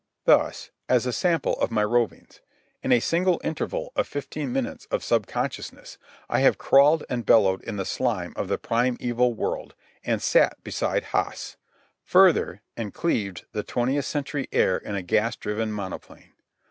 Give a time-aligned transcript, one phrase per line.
[0.25, 2.39] Thus, as a sample of my rovings:
[2.81, 7.75] in a single interval of fifteen minutes of subconsciousness I have crawled and bellowed in
[7.75, 14.47] the slime of the primeval world and sat beside Haas—further and cleaved the twentieth century
[14.51, 16.33] air in a gas driven monoplane.